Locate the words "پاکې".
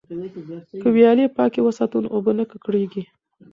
1.37-1.59